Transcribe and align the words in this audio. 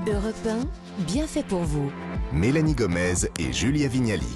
Europe 0.00 0.34
1, 0.98 1.04
bien 1.04 1.26
fait 1.28 1.44
pour 1.44 1.60
vous. 1.60 1.92
Mélanie 2.32 2.74
Gomez 2.74 3.14
et 3.38 3.52
Julia 3.52 3.86
Vignali. 3.86 4.26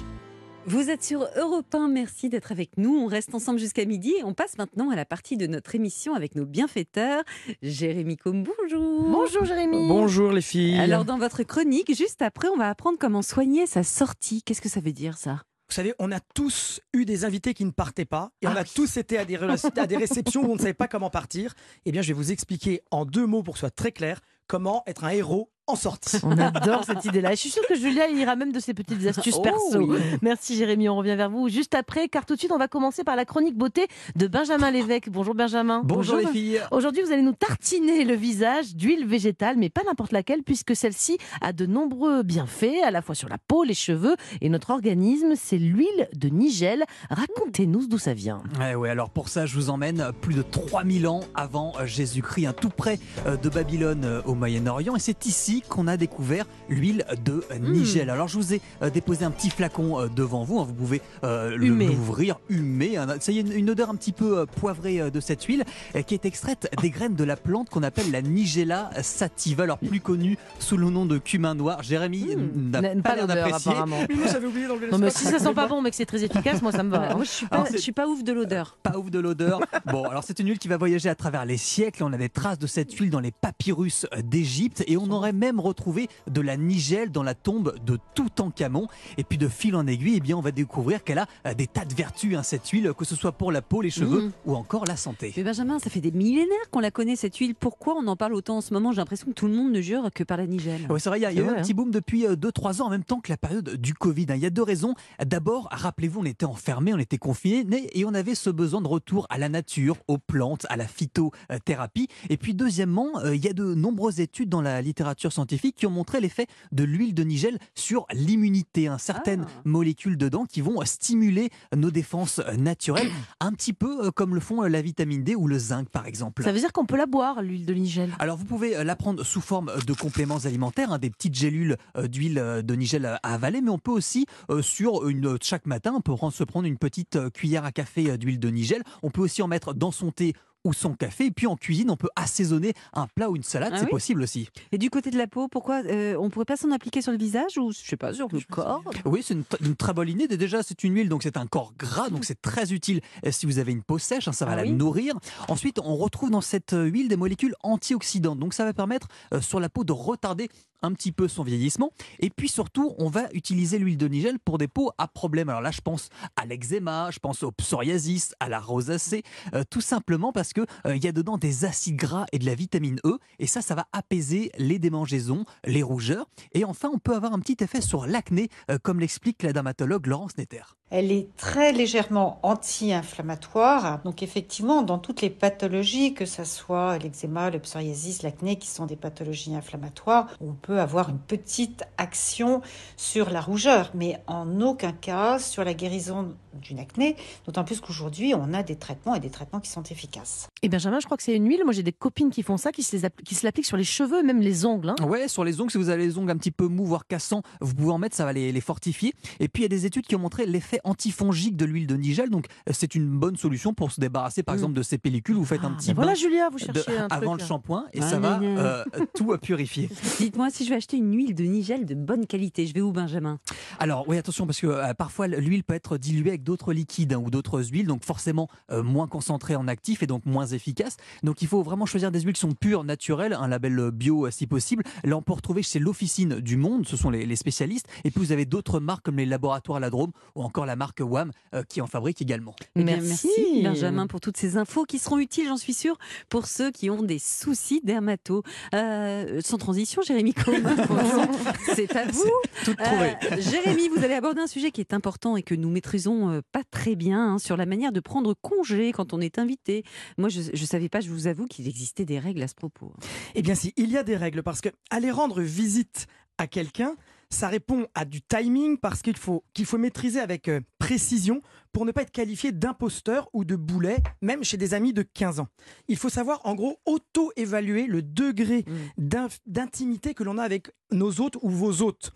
Vous 0.65 0.89
êtes 0.89 1.03
sur 1.03 1.27
Europe 1.35 1.73
1, 1.75 1.89
merci 1.89 2.29
d'être 2.29 2.53
avec 2.53 2.77
nous. 2.77 2.95
On 2.95 3.07
reste 3.07 3.35
ensemble 3.35 3.59
jusqu'à 3.59 3.83
midi 3.83 4.13
et 4.17 4.23
on 4.23 4.33
passe 4.33 4.57
maintenant 4.57 4.91
à 4.91 4.95
la 4.95 5.03
partie 5.03 5.35
de 5.35 5.45
notre 5.45 5.75
émission 5.75 6.13
avec 6.13 6.35
nos 6.35 6.45
bienfaiteurs. 6.45 7.21
Jérémy 7.61 8.15
Combe, 8.15 8.47
bonjour. 8.61 9.09
Bonjour 9.09 9.43
Jérémy. 9.43 9.89
Bonjour 9.89 10.31
les 10.31 10.41
filles. 10.41 10.79
Alors 10.79 11.03
dans 11.03 11.17
votre 11.17 11.43
chronique, 11.43 11.93
juste 11.93 12.21
après, 12.21 12.47
on 12.47 12.55
va 12.57 12.69
apprendre 12.69 12.97
comment 12.97 13.21
soigner 13.21 13.65
sa 13.67 13.83
sortie. 13.83 14.43
Qu'est-ce 14.43 14.61
que 14.61 14.69
ça 14.69 14.79
veut 14.79 14.93
dire 14.93 15.17
ça? 15.17 15.41
Vous 15.69 15.75
savez, 15.75 15.93
on 15.99 16.13
a 16.13 16.21
tous 16.33 16.79
eu 16.93 17.03
des 17.03 17.25
invités 17.25 17.53
qui 17.53 17.65
ne 17.65 17.71
partaient 17.71 18.05
pas 18.05 18.29
et 18.41 18.45
Ah 18.47 18.53
on 18.53 18.55
a 18.55 18.61
oui. 18.61 18.71
tous 18.73 18.95
été 18.95 19.17
à 19.17 19.25
des, 19.25 19.35
à 19.35 19.85
des 19.85 19.97
réceptions 19.97 20.43
où 20.45 20.51
on 20.51 20.55
ne 20.55 20.59
savait 20.59 20.73
pas 20.73 20.87
comment 20.87 21.09
partir. 21.09 21.53
Eh 21.85 21.91
bien, 21.91 22.01
je 22.01 22.07
vais 22.07 22.13
vous 22.13 22.31
expliquer 22.31 22.83
en 22.89 23.03
deux 23.03 23.25
mots 23.25 23.43
pour 23.43 23.55
que 23.55 23.59
ce 23.59 23.65
soit 23.65 23.75
très 23.75 23.91
clair 23.91 24.21
comment 24.47 24.83
être 24.87 25.03
un 25.03 25.09
héros 25.09 25.51
en 25.67 25.75
sortie. 25.75 26.17
On 26.23 26.37
adore 26.37 26.83
cette 26.85 27.03
idée-là. 27.05 27.33
Et 27.33 27.35
je 27.35 27.41
suis 27.41 27.49
sûre 27.49 27.63
que 27.67 27.75
Julia 27.75 28.09
ira 28.09 28.35
même 28.35 28.51
de 28.51 28.59
ses 28.59 28.73
petites 28.73 29.05
astuces 29.05 29.35
Oh, 29.37 29.41
perso. 29.41 29.79
oui. 29.81 29.97
Merci 30.21 30.55
Jérémy, 30.55 30.87
on 30.89 30.95
revient 30.95 31.15
vers 31.15 31.29
vous 31.29 31.49
juste 31.49 31.75
après, 31.75 32.07
car 32.07 32.25
tout 32.25 32.33
de 32.35 32.39
suite 32.39 32.51
on 32.53 32.57
va 32.57 32.67
commencer 32.67 33.03
par 33.03 33.15
la 33.15 33.25
chronique 33.25 33.57
beauté 33.57 33.87
de 34.15 34.27
Benjamin 34.27 34.71
Lévesque. 34.71 35.09
Bonjour 35.09 35.35
Benjamin. 35.35 35.81
Bonjour, 35.83 36.17
les 36.17 36.27
filles. 36.27 36.61
Aujourd'hui, 36.71 37.03
vous 37.03 37.11
allez 37.11 37.21
nous 37.21 37.33
tartiner 37.33 38.05
le 38.05 38.13
visage 38.15 38.75
d'huile 38.75 39.05
végétale, 39.05 39.57
mais 39.57 39.69
pas 39.69 39.81
n'importe 39.85 40.11
laquelle, 40.13 40.41
puisque 40.43 40.75
celle-ci 40.75 41.17
a 41.41 41.51
de 41.53 41.65
nombreux 41.65 42.23
bienfaits, 42.23 42.83
à 42.85 42.91
la 42.91 43.01
fois 43.01 43.15
sur 43.15 43.27
la 43.29 43.37
peau, 43.37 43.63
les 43.63 43.73
cheveux 43.73 44.15
et 44.41 44.49
notre 44.49 44.69
organisme. 44.69 45.33
C'est 45.35 45.57
l'huile 45.57 46.07
de 46.15 46.29
Nigel. 46.29 46.85
Racontez-nous 47.09 47.87
d'où 47.87 47.97
ça 47.97 48.13
vient. 48.13 48.41
Ouais, 48.59 48.75
ouais, 48.75 48.89
alors 48.89 49.09
pour 49.09 49.27
ça, 49.29 49.45
je 49.45 49.55
vous 49.55 49.69
emmène 49.69 50.11
plus 50.21 50.33
de 50.33 50.41
3000 50.41 51.07
ans 51.07 51.19
avant 51.35 51.73
Jésus-Christ, 51.85 52.45
hein, 52.47 52.53
tout 52.53 52.69
près 52.69 52.99
euh, 53.25 53.35
de 53.37 53.49
Babylone 53.49 54.05
euh, 54.05 54.21
au 54.25 54.33
Moyen-Orient. 54.35 54.95
Et 54.95 54.99
c'est 54.99 55.25
ici 55.25 55.56
qu'on 55.61 55.87
a 55.87 55.97
découvert 55.97 56.45
l'huile 56.69 57.05
de 57.23 57.43
Nigel. 57.59 58.09
Alors 58.09 58.27
je 58.27 58.37
vous 58.37 58.53
ai 58.53 58.61
euh, 58.81 58.89
déposé 58.89 59.25
un 59.25 59.31
petit 59.31 59.49
flacon 59.49 59.99
euh, 59.99 60.07
devant 60.07 60.43
vous. 60.43 60.59
hein, 60.59 60.65
vous 60.67 60.73
pouvez 60.73 61.01
euh, 61.23 61.55
l'ouvrir, 61.57 62.39
humer. 62.49 62.97
Ça 63.19 63.31
y 63.31 63.39
est, 63.39 63.41
une, 63.41 63.69
odeur 63.69 63.89
un 63.89 63.95
petit 63.95 64.11
peu 64.11 64.45
poivrée 64.45 65.09
de 65.11 65.19
cette 65.19 65.43
huile 65.43 65.63
qui 66.05 66.13
est 66.13 66.25
extraite 66.25 66.69
des 66.81 66.89
graines 66.89 67.15
de 67.15 67.23
la 67.23 67.35
plante 67.35 67.69
qu'on 67.69 67.83
appelle 67.83 68.11
la 68.11 68.21
Nigella 68.21 68.89
sativa, 69.01 69.63
alors 69.63 69.77
plus 69.77 69.99
connue 70.01 70.37
sous 70.59 70.77
le 70.77 70.89
nom 70.89 71.05
de 71.05 71.17
cumin 71.17 71.55
noir. 71.55 71.83
Jérémy 71.83 72.35
Hmm. 72.35 72.71
n'a 72.71 72.81
N'aime 72.81 73.01
pas, 73.01 73.09
pas 73.11 73.15
l'air 73.15 73.27
l'odeur, 73.27 73.45
d'apprécier. 73.45 73.71
apparemment. 73.71 73.97
Mais 74.09 74.15
moi, 74.15 74.25
j'avais 74.31 74.47
oublié 74.47 74.67
d'enlever 74.67 74.85
le 74.87 74.91
Non, 74.91 74.97
mais 74.97 75.09
spot. 75.09 75.23
si 75.23 75.29
ça 75.31 75.39
sent 75.39 75.53
pas 75.53 75.67
bon, 75.67 75.81
mais 75.81 75.89
que 75.91 75.95
c'est 75.95 76.05
très 76.05 76.23
efficace, 76.23 76.61
moi 76.61 76.71
ça 76.71 76.83
me 76.83 76.89
va. 76.91 77.13
Moi, 77.15 77.23
je 77.23 77.29
suis 77.29 77.45
pas, 77.45 77.55
Alors, 77.57 77.67
c'est- 77.67 77.77
je 77.77 77.81
suis 77.81 77.91
pas 77.91 78.07
ouf 78.07 78.23
de 78.23 78.33
l'odeur. 78.33 78.77
pas 78.83 78.97
ouf 78.97 79.09
de 79.11 79.19
l'odeur. 79.19 79.59
Bon, 79.85 80.03
alors 80.05 80.23
c'est 80.23 80.39
une 80.39 80.47
huile 80.49 80.59
qui 80.59 80.67
va 80.67 80.77
voyager 80.77 81.09
à 81.09 81.15
travers 81.15 81.45
les 81.45 81.57
siècles. 81.57 82.03
On 82.03 82.11
a 82.13 82.17
des 82.17 82.29
traces 82.29 82.59
de 82.59 82.67
cette 82.67 82.91
huile 82.93 83.09
dans 83.09 83.19
les 83.19 83.31
papyrus 83.31 84.05
d'Égypte 84.23 84.83
et 84.87 84.97
on 84.97 85.09
aurait 85.11 85.31
même 85.33 85.46
retrouvé 85.55 86.09
de 86.29 86.41
la 86.41 86.57
nigelle 86.57 87.11
dans 87.11 87.23
la 87.23 87.33
tombe 87.33 87.75
de 87.85 87.97
Toutankhamon. 88.15 88.87
Et 89.17 89.23
puis 89.23 89.37
de 89.37 89.47
fil 89.47 89.75
en 89.75 89.87
aiguille, 89.87 90.15
eh 90.17 90.19
bien, 90.19 90.37
on 90.37 90.41
va 90.41 90.51
découvrir 90.51 91.03
qu'elle 91.03 91.19
a 91.19 91.27
euh, 91.45 91.53
des 91.53 91.67
tas 91.67 91.85
de 91.85 91.93
vertus, 91.93 92.35
hein, 92.35 92.43
cette 92.43 92.67
huile, 92.67 92.91
que 92.97 93.05
ce 93.05 93.15
soit 93.15 93.31
pour 93.31 93.51
la 93.51 93.61
peau, 93.61 93.81
les 93.81 93.89
cheveux 93.89 94.23
Mhm. 94.23 94.31
ou 94.45 94.55
encore 94.55 94.85
la 94.85 94.97
santé. 94.97 95.33
Mais 95.37 95.43
Benjamin, 95.43 95.79
ça 95.79 95.89
fait 95.89 96.01
des 96.01 96.11
millénaires 96.11 96.69
qu'on 96.71 96.79
la 96.79 96.91
connaît 96.91 97.15
cette 97.15 97.35
huile. 97.37 97.55
Pourquoi 97.55 97.95
on 97.95 98.07
en 98.07 98.15
parle 98.15 98.33
autant 98.33 98.57
en 98.57 98.61
ce 98.61 98.73
moment? 98.73 98.91
J'ai 98.91 98.97
l'impression 98.97 99.27
que 99.27 99.33
tout 99.33 99.47
le 99.47 99.53
monde 99.53 99.71
ne 99.71 99.81
jure 99.81 100.09
que 100.13 100.23
par 100.23 100.37
la 100.37 100.45
Nigel. 100.47 100.81
Ouais, 100.89 100.99
c'est 100.99 101.09
vrai, 101.09 101.19
il 101.19 101.23
y 101.23 101.25
a, 101.25 101.31
y 101.31 101.37
eu 101.39 101.47
un 101.47 101.55
petit 101.55 101.73
boom 101.73 101.91
depuis 101.91 102.25
2-3 102.25 102.81
ans, 102.81 102.87
en 102.87 102.89
même 102.89 103.03
temps 103.03 103.19
que 103.19 103.31
la 103.31 103.37
période 103.37 103.75
du 103.75 103.93
Covid. 103.93 104.25
hein. 104.29 104.35
Il 104.35 104.41
y 104.41 104.45
a 104.45 104.49
deux 104.49 104.63
raisons. 104.63 104.93
D'abord, 105.25 105.67
rappelez-vous, 105.71 106.21
on 106.21 106.25
était 106.25 106.45
enfermés, 106.45 106.93
on 106.93 106.97
était 106.99 107.17
confinés, 107.17 107.89
et 107.93 108.05
on 108.05 108.13
avait 108.13 108.35
ce 108.35 108.49
besoin 108.49 108.81
de 108.81 108.87
retour 108.87 109.27
à 109.29 109.37
la 109.37 109.49
nature, 109.49 109.97
aux 110.07 110.17
plantes, 110.17 110.65
à 110.69 110.75
la 110.77 110.87
phytothérapie. 110.87 112.07
Et 112.29 112.37
puis, 112.37 112.53
deuxièmement, 112.53 113.07
euh, 113.23 113.35
il 113.35 113.43
y 113.43 113.49
a 113.49 113.53
de 113.53 113.73
nombreuses 113.73 114.19
études 114.19 114.49
dans 114.49 114.61
la 114.61 114.81
littérature 114.81 115.31
scientifique 115.37 115.75
qui 115.75 115.85
ont 115.85 115.91
montré 115.91 116.19
l'effet 116.19 116.47
de 116.71 116.83
l'huile 116.83 117.13
de 117.13 117.23
Nigel 117.23 117.59
sur 117.75 118.05
l'immunité. 118.11 118.87
hein. 118.87 118.97
Certaines 118.97 119.45
Ah. 119.47 119.61
molécules 119.65 120.17
dedans 120.17 120.45
qui 120.45 120.61
vont 120.61 120.83
stimuler 120.83 121.49
nos 121.75 121.91
défenses 121.91 122.39
euh, 122.39 122.55
naturelles, 122.57 123.09
un 123.39 123.51
petit 123.51 123.73
peu 123.73 124.07
euh, 124.07 124.11
comme 124.11 124.33
le 124.33 124.41
font 124.41 124.63
euh, 124.63 124.67
la 124.67 124.81
vitamine 124.81 125.23
D 125.23 125.35
ou 125.35 125.47
le 125.47 125.59
zinc, 125.59 125.89
par 125.89 126.05
exemple. 126.07 126.43
Ça 126.43 126.51
veut 126.51 126.59
dire 126.59 126.73
qu'on 126.73 126.85
peut 126.85 126.97
la 126.97 127.05
boire, 127.05 127.41
l'huile 127.43 127.65
de 127.65 127.73
Nigel? 127.73 128.09
Alors 128.19 128.35
vous 128.37 128.45
pouvez 128.45 128.75
euh, 128.75 128.83
la 128.83 128.95
prendre 128.95 129.23
sous 129.23 129.41
forme 129.41 129.71
de 129.85 129.93
compléments 129.93 130.39
alimentaires, 130.45 130.91
hein, 130.91 130.97
des 130.99 131.09
petites 131.11 131.35
gélules 131.35 131.77
euh, 131.97 132.07
d'huile 132.07 132.39
euh, 132.39 132.61
de 132.63 132.73
Nigel 132.75 133.05
à 133.05 133.15
avaler, 133.21 133.61
mais 133.61 133.69
on 133.69 133.79
peut 133.79 133.91
aussi 133.91 134.25
euh, 134.49 134.61
sur 134.63 135.07
une 135.07 135.27
euh, 135.27 135.37
chaque 135.41 135.67
matin, 135.67 135.93
on 135.95 136.01
peut 136.01 136.13
se 136.31 136.43
prendre 136.43 136.67
une 136.67 136.77
petite 136.77 137.15
euh, 137.15 137.29
cuillère 137.29 137.63
à 137.65 137.71
café 137.71 138.09
euh, 138.09 138.17
d'huile 138.17 138.39
de 138.39 138.49
Nigel. 138.49 138.81
On 139.03 139.11
peut 139.11 139.21
aussi 139.21 139.41
en 139.43 139.47
mettre 139.47 139.73
dans 139.73 139.91
son 139.91 140.11
thé 140.11 140.33
ou 140.63 140.73
son 140.73 140.93
café. 140.93 141.25
Et 141.27 141.31
puis 141.31 141.47
en 141.47 141.55
cuisine, 141.55 141.89
on 141.89 141.97
peut 141.97 142.09
assaisonner 142.15 142.73
un 142.93 143.07
plat 143.07 143.29
ou 143.29 143.35
une 143.35 143.43
salade, 143.43 143.71
Ah 143.73 143.77
c'est 143.79 143.85
oui 143.85 143.91
possible 143.91 144.21
aussi. 144.21 144.49
Et 144.71 144.77
du 144.77 144.89
côté 144.89 145.11
de 145.11 145.17
la 145.17 145.27
peau, 145.27 145.47
pourquoi 145.47 145.81
euh, 145.85 146.15
on 146.19 146.29
pourrait 146.29 146.45
pas 146.45 146.57
s'en 146.57 146.71
appliquer 146.71 147.01
sur 147.01 147.11
le 147.11 147.17
visage 147.17 147.57
ou 147.57 147.71
je 147.71 147.77
sais 147.79 147.97
pas 147.97 148.13
sur 148.13 148.27
le 148.31 148.39
corps? 148.49 148.83
Oui, 149.05 149.21
c'est 149.23 149.33
une, 149.33 149.43
une 149.61 149.75
très 149.75 149.93
bonne 149.93 150.09
idée. 150.09 150.27
Déjà, 150.27 150.63
c'est 150.63 150.83
une 150.83 150.95
huile, 150.95 151.09
donc 151.09 151.23
c'est 151.23 151.37
un 151.37 151.45
corps 151.47 151.73
gras, 151.77 152.09
donc 152.09 152.25
c'est 152.25 152.41
très 152.41 152.73
utile 152.73 153.01
si 153.29 153.45
vous 153.45 153.59
avez 153.59 153.71
une 153.71 153.83
peau 153.83 153.97
sèche, 153.97 154.27
hein, 154.27 154.33
ça 154.33 154.45
va 154.45 154.53
Ah 154.53 154.55
la 154.57 154.61
oui. 154.63 154.71
nourrir. 154.71 155.15
Ensuite, 155.47 155.79
on 155.79 155.95
retrouve 155.95 156.29
dans 156.31 156.41
cette 156.41 156.73
euh, 156.73 156.85
huile 156.85 157.07
des 157.07 157.15
molécules 157.17 157.55
antioxydantes, 157.63 158.39
donc 158.39 158.53
ça 158.53 158.65
va 158.65 158.73
permettre 158.73 159.07
euh, 159.33 159.41
sur 159.41 159.59
la 159.59 159.69
peau 159.69 159.83
de 159.83 159.93
retarder 159.93 160.49
un 160.81 160.93
petit 160.93 161.11
peu 161.11 161.27
son 161.27 161.43
vieillissement. 161.43 161.91
Et 162.19 162.29
puis 162.29 162.49
surtout, 162.49 162.95
on 162.97 163.09
va 163.09 163.27
utiliser 163.33 163.79
l'huile 163.79 163.97
de 163.97 164.07
Nigel 164.07 164.39
pour 164.39 164.57
des 164.57 164.67
peaux 164.67 164.91
à 164.97 165.07
problème. 165.07 165.49
Alors 165.49 165.61
là, 165.61 165.71
je 165.71 165.81
pense 165.81 166.09
à 166.35 166.45
l'eczéma, 166.45 167.09
je 167.11 167.19
pense 167.19 167.43
au 167.43 167.51
psoriasis, 167.51 168.35
à 168.39 168.49
la 168.49 168.59
rosacée, 168.59 169.23
euh, 169.53 169.63
tout 169.69 169.81
simplement 169.81 170.31
parce 170.31 170.53
que 170.53 170.61
euh, 170.85 170.95
il 170.95 171.03
y 171.03 171.07
a 171.07 171.11
dedans 171.11 171.37
des 171.37 171.65
acides 171.65 171.95
gras 171.95 172.25
et 172.31 172.39
de 172.39 172.45
la 172.45 172.55
vitamine 172.55 172.99
E, 173.05 173.17
et 173.39 173.47
ça, 173.47 173.61
ça 173.61 173.75
va 173.75 173.87
apaiser 173.93 174.51
les 174.57 174.79
démangeaisons, 174.79 175.45
les 175.65 175.83
rougeurs. 175.83 176.27
Et 176.53 176.65
enfin, 176.65 176.89
on 176.93 176.99
peut 176.99 177.15
avoir 177.15 177.33
un 177.33 177.39
petit 177.39 177.57
effet 177.63 177.81
sur 177.81 178.05
l'acné, 178.07 178.49
euh, 178.71 178.77
comme 178.81 178.99
l'explique 178.99 179.43
la 179.43 179.53
dermatologue 179.53 180.07
Laurence 180.07 180.37
Netter. 180.37 180.76
Elle 180.89 181.11
est 181.11 181.27
très 181.35 181.73
légèrement 181.73 182.39
anti-inflammatoire. 182.43 184.01
Donc 184.03 184.23
effectivement, 184.23 184.83
dans 184.83 184.97
toutes 184.97 185.21
les 185.21 185.29
pathologies, 185.29 186.13
que 186.13 186.25
ce 186.25 186.43
soit 186.45 186.97
l'eczéma, 186.97 187.49
le 187.49 187.59
psoriasis, 187.59 188.23
l'acné, 188.23 188.57
qui 188.57 188.67
sont 188.67 188.85
des 188.85 188.95
pathologies 188.95 189.53
inflammatoires, 189.55 190.27
on 190.39 190.53
peut 190.53 190.79
avoir 190.79 191.09
une 191.09 191.19
petite 191.19 191.83
action 191.97 192.61
sur 192.95 193.29
la 193.29 193.41
rougeur, 193.41 193.91
mais 193.93 194.21
en 194.27 194.61
aucun 194.61 194.93
cas 194.93 195.39
sur 195.39 195.63
la 195.63 195.73
guérison 195.73 196.33
d'une 196.53 196.79
acné, 196.79 197.15
d'autant 197.45 197.63
plus 197.63 197.79
qu'aujourd'hui, 197.81 198.33
on 198.33 198.53
a 198.53 198.63
des 198.63 198.77
traitements 198.77 199.13
et 199.13 199.19
des 199.19 199.29
traitements 199.29 199.59
qui 199.59 199.69
sont 199.69 199.83
efficaces. 199.83 200.47
Et 200.63 200.69
Benjamin, 200.69 200.99
je 200.99 201.05
crois 201.05 201.17
que 201.17 201.21
c'est 201.23 201.35
une 201.35 201.47
huile. 201.47 201.61
Moi, 201.63 201.73
j'ai 201.73 201.83
des 201.83 201.91
copines 201.91 202.31
qui 202.31 202.41
font 202.41 202.57
ça, 202.57 202.71
qui 202.71 202.81
se, 202.81 202.97
l'appliquent 203.43 203.65
sur 203.65 203.77
les 203.77 203.83
cheveux, 203.83 204.23
même 204.23 204.41
les 204.41 204.65
ongles. 204.65 204.89
hein. 204.89 205.05
Ouais, 205.05 205.27
sur 205.27 205.43
les 205.43 205.61
ongles, 205.61 205.69
si 205.69 205.77
vous 205.77 205.89
avez 205.89 206.03
les 206.05 206.17
ongles 206.17 206.31
un 206.31 206.37
petit 206.37 206.49
peu 206.49 206.67
mous, 206.67 206.85
voire 206.85 207.05
cassants, 207.05 207.43
vous 207.61 207.75
pouvez 207.75 207.91
en 207.91 207.99
mettre, 207.99 208.15
ça 208.15 208.25
va 208.25 208.33
les, 208.33 208.51
les 208.51 208.61
fortifier. 208.61 209.13
Et 209.39 209.47
puis 209.49 209.61
il 209.61 209.65
y 209.65 209.67
a 209.67 209.69
des 209.69 209.85
études 209.85 210.07
qui 210.07 210.15
ont 210.15 210.19
montré 210.19 210.45
l'effet 210.47 210.76
antifongique 210.83 211.55
de 211.55 211.65
l'huile 211.65 211.87
de 211.87 211.95
Nigel, 211.95 212.29
donc 212.29 212.45
euh, 212.67 212.71
c'est 212.73 212.95
une 212.95 213.07
bonne 213.07 213.35
solution 213.37 213.73
pour 213.73 213.91
se 213.91 213.99
débarrasser 213.99 214.43
par 214.43 214.55
Mm. 214.55 214.57
exemple 214.57 214.73
de 214.73 214.81
ces 214.83 214.97
pellicules. 214.97 215.35
Vous 215.35 215.45
faites 215.45 215.63
un 215.63 215.71
Ah, 215.73 215.77
petit 215.77 215.91
Et 215.91 215.93
voilà, 215.93 216.11
bain 216.11 216.15
Julia, 216.15 216.49
vous 216.49 216.57
de- 216.59 216.63
cherchez 216.63 216.97
un 216.97 217.07
avant 217.11 217.31
truc, 217.31 217.41
le 217.41 217.47
shampoing 217.47 217.85
et 217.93 217.99
Ah, 218.01 218.09
ça 218.09 218.19
va 218.19 218.39
euh, 218.41 218.83
tout 219.15 219.35
purifier. 219.41 219.89
Dites-moi 220.19 220.49
si 220.49 220.63
je 220.65 220.69
vais 220.69 220.75
acheter 220.75 220.97
une 220.97 221.15
huile 221.15 221.35
de 221.35 221.43
Nigel 221.43 221.85
de 221.85 221.95
bonne 221.95 222.25
qualité. 222.25 222.65
Je 222.67 222.73
vais 222.73 222.81
où, 222.81 222.91
Benjamin? 222.91 223.39
Alors 223.79 224.07
oui, 224.07 224.17
attention 224.17 224.45
parce 224.45 224.59
que 224.59 224.67
euh, 224.67 224.93
parfois 224.93 225.27
l'huile 225.27 225.63
peut 225.63 225.73
être 225.73 225.97
diluée 225.97 226.29
avec 226.29 226.43
d'autres 226.43 226.73
liquides 226.73 227.13
hein, 227.13 227.21
ou 227.23 227.29
d'autres 227.29 227.61
huiles, 227.71 227.87
donc 227.87 228.03
forcément 228.03 228.47
euh, 228.71 228.83
moins 228.83 229.07
concentrée 229.07 229.55
en 229.55 229.67
actif 229.67 230.03
et 230.03 230.07
donc 230.07 230.25
moins 230.25 230.45
efficace. 230.47 230.97
Donc 231.23 231.41
il 231.41 231.47
faut 231.47 231.63
vraiment 231.63 231.85
choisir 231.85 232.11
des 232.11 232.21
huiles 232.21 232.33
qui 232.33 232.41
sont 232.41 232.53
pures, 232.53 232.83
naturelles, 232.83 233.33
un 233.33 233.47
label 233.47 233.91
bio 233.91 234.29
si 234.31 234.47
possible. 234.47 234.83
Là 235.03 235.17
on 235.17 235.21
peut 235.21 235.33
retrouver 235.33 235.63
chez 235.63 235.79
l'Officine 235.79 236.39
du 236.39 236.57
Monde, 236.57 236.87
ce 236.87 236.97
sont 236.97 237.09
les, 237.09 237.25
les 237.25 237.35
spécialistes. 237.35 237.87
Et 238.03 238.11
puis 238.11 238.19
vous 238.19 238.31
avez 238.31 238.45
d'autres 238.45 238.79
marques 238.79 239.03
comme 239.05 239.17
les 239.17 239.25
laboratoires 239.25 239.79
La 239.79 239.89
Drôme 239.89 240.11
ou 240.35 240.43
encore 240.43 240.65
la 240.67 240.75
marque 240.75 240.99
WAM 240.99 241.31
euh, 241.53 241.63
qui 241.63 241.81
en 241.81 241.87
fabrique 241.87 242.21
également. 242.21 242.55
Eh 242.75 242.83
bien, 242.83 242.97
Merci. 242.97 243.29
Benjamin 243.63 244.07
pour 244.07 244.19
toutes 244.19 244.37
ces 244.37 244.57
infos 244.57 244.83
qui 244.85 244.99
seront 244.99 245.17
utiles, 245.17 245.47
j'en 245.47 245.57
suis 245.57 245.73
sûre, 245.73 245.97
pour 246.29 246.45
ceux 246.45 246.71
qui 246.71 246.89
ont 246.89 247.01
des 247.01 247.19
soucis 247.19 247.81
dermato. 247.83 248.43
Euh, 248.73 249.41
sans 249.43 249.57
transition, 249.57 250.01
Jérémy 250.01 250.33
Combe, 250.33 250.67
c'est 251.75 251.95
à 251.95 252.05
vous. 252.05 252.31
Tout 252.63 252.75
trouvé. 252.75 253.15
Euh, 253.31 253.37
Jérémy, 253.39 253.89
vous 253.89 254.03
allez 254.03 254.13
aborder 254.13 254.41
un 254.41 254.47
sujet 254.47 254.71
qui 254.71 254.81
est 254.81 254.93
important 254.93 255.37
et 255.37 255.43
que 255.43 255.55
nous 255.55 255.69
maîtrisons 255.69 256.29
euh, 256.29 256.41
pas 256.51 256.63
très 256.69 256.95
bien 256.95 257.33
hein, 257.33 257.39
sur 257.39 257.57
la 257.57 257.65
manière 257.65 257.91
de 257.91 257.99
prendre 257.99 258.33
congé 258.33 258.91
quand 258.91 259.13
on 259.13 259.21
est 259.21 259.39
invité. 259.39 259.83
Moi, 260.17 260.29
je 260.29 260.51
ne 260.51 260.65
savais 260.65 260.89
pas, 260.89 260.99
je 260.99 261.09
vous 261.09 261.27
avoue, 261.27 261.45
qu'il 261.45 261.67
existait 261.67 262.05
des 262.05 262.19
règles 262.19 262.43
à 262.43 262.47
ce 262.47 262.55
propos. 262.55 262.93
Eh 263.35 263.41
bien, 263.41 263.55
si, 263.55 263.73
il 263.77 263.89
y 263.91 263.97
a 263.97 264.03
des 264.03 264.17
règles 264.17 264.43
parce 264.43 264.61
que 264.61 264.69
aller 264.89 265.11
rendre 265.11 265.41
visite 265.41 266.07
à 266.37 266.47
quelqu'un, 266.47 266.95
ça 267.29 267.47
répond 267.49 267.87
à 267.93 268.05
du 268.05 268.21
timing 268.21 268.77
parce 268.77 269.01
qu'il 269.01 269.17
faut, 269.17 269.43
qu'il 269.53 269.65
faut 269.65 269.77
maîtriser 269.77 270.19
avec 270.19 270.47
euh, 270.47 270.61
précision 270.79 271.41
pour 271.73 271.85
ne 271.85 271.91
pas 271.91 272.03
être 272.03 272.11
qualifié 272.11 272.51
d'imposteur 272.51 273.29
ou 273.33 273.43
de 273.43 273.55
boulet, 273.55 273.97
même 274.21 274.43
chez 274.43 274.57
des 274.57 274.73
amis 274.73 274.93
de 274.93 275.01
15 275.01 275.41
ans. 275.41 275.47
Il 275.87 275.97
faut 275.97 276.09
savoir, 276.09 276.39
en 276.45 276.55
gros, 276.55 276.79
auto-évaluer 276.85 277.85
le 277.87 278.01
degré 278.01 278.63
d'in- 278.97 279.27
d'intimité 279.45 280.13
que 280.13 280.23
l'on 280.23 280.37
a 280.37 280.43
avec 280.43 280.69
nos 280.91 281.19
hôtes 281.19 281.37
ou 281.41 281.49
vos 281.49 281.81
hôtes. 281.81 282.11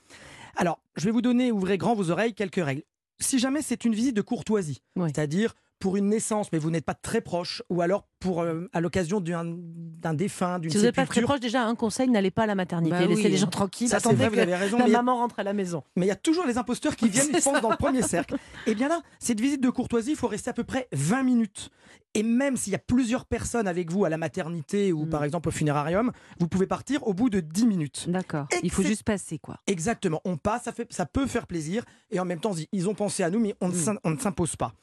Alors, 0.56 0.82
je 0.96 1.06
vais 1.06 1.12
vous 1.12 1.22
donner, 1.22 1.52
ouvrez 1.52 1.78
grand 1.78 1.94
vos 1.96 2.10
oreilles, 2.12 2.34
quelques 2.34 2.64
règles. 2.64 2.84
Si 3.20 3.38
jamais 3.40 3.62
c'est 3.62 3.86
une 3.86 3.94
visite 3.94 4.16
de 4.16 4.22
courtoisie, 4.22 4.82
Oui. 4.96 5.10
c'est-à-dire 5.14 5.54
pour 5.80 5.98
une 5.98 6.08
naissance, 6.08 6.52
mais 6.52 6.60
vous 6.60 6.72
n'êtes 6.72 6.86
pas 6.86 6.94
très 6.94 7.22
proche, 7.22 7.62
ou 7.70 7.82
alors 7.82 8.08
pour 8.22 8.42
euh, 8.42 8.70
à 8.72 8.80
l'occasion 8.80 9.20
d'un 9.20 10.14
défunt, 10.14 10.60
d'une 10.60 10.72
Si 10.72 10.78
vous 10.78 10.84
n'êtes 10.84 10.96
pas 10.96 11.06
très 11.06 11.22
proche, 11.22 11.42
déjà, 11.42 11.64
un 11.66 11.76
conseil, 11.76 12.08
n'allez 12.08 12.32
pas 12.32 12.44
à 12.44 12.46
la 12.46 12.56
maternité. 12.56 12.92
Bah 12.96 13.02
oui. 13.08 13.16
Laissez 13.16 13.28
les 13.30 13.38
gens 13.38 13.48
tranquilles. 13.48 13.90
Ça, 13.90 13.98
attendez 13.98 14.16
vrai, 14.16 14.30
vous 14.30 14.36
que 14.36 14.40
avez 14.40 14.56
raison, 14.56 14.78
la 14.78 14.86
mais- 14.86 14.92
maman 14.92 15.18
rentre 15.18 15.40
à 15.40 15.44
la 15.44 15.52
maison. 15.54 15.84
Mais 15.98 16.06
il 16.06 16.10
y 16.10 16.12
a 16.14 16.16
toujours 16.16 16.46
les 16.46 16.58
imposteurs 16.58 16.96
qui 16.96 17.10
viennent, 17.10 17.28
ils 17.34 17.42
foncent 17.42 17.62
dans 17.62 17.72
le 17.72 17.78
premier 17.78 18.02
cercle. 18.04 18.38
Et 18.68 18.76
bien 18.76 18.88
là, 18.88 19.02
cette 19.20 19.42
visite 19.42 19.62
de 19.62 19.70
courtoisie, 19.70 20.12
il 20.12 20.16
faut 20.18 20.28
rester 20.28 20.50
à 20.50 20.54
peu 20.54 20.64
près 20.64 20.88
20 20.94 21.24
minutes. 21.24 21.70
Et 22.14 22.24
même 22.24 22.58
s'il 22.58 22.74
y 22.74 22.76
a 22.76 22.80
plusieurs 22.80 23.24
personnes 23.24 23.70
avec 23.70 23.90
vous 23.90 24.04
à 24.04 24.10
la 24.10 24.18
maternité 24.18 24.92
ou 24.92 25.06
Mm. 25.06 25.10
par 25.10 25.24
exemple 25.24 25.48
au 25.48 25.52
funérarium, 25.52 26.12
vous 26.42 26.48
pouvez 26.50 26.68
partir 26.68 27.08
au 27.08 27.14
bout 27.14 27.30
de 27.30 27.40
10 27.40 27.66
minutes. 27.66 28.06
D'accord. 28.10 28.48
Il 28.64 28.70
faut 28.70 28.84
juste 28.84 29.04
passer, 29.04 29.40
quoi. 29.40 29.58
Exactement, 29.66 30.20
on 30.26 30.36
passe, 30.36 30.64
ça, 30.64 30.74
fait, 30.74 30.92
ça 30.92 31.06
peut 31.06 31.26
faire 31.26 31.48
plaisir, 31.48 31.86
et 32.12 32.20
en 32.20 32.26
même 32.26 32.42
temps, 32.42 32.52
ils 32.74 32.90
ont 32.90 32.96
pensé 32.96 33.24
à 33.24 33.30
nous, 33.30 33.40
mais 33.40 33.56
on 33.62 33.70
Mm. 33.70 33.98
on 34.04 34.10
ne 34.12 34.18
s'impose 34.18 34.58
pas. 34.58 34.74